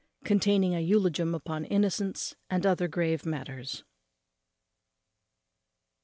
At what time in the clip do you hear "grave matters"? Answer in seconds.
2.87-3.83